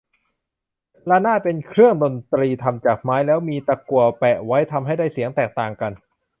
[1.09, 5.91] ระนาด เป็นเครื่องดนตรีทำจากไม้ แล้วมีตะกั่วแปะไว้ ทำให้ได้เสียงแตกต่างกัน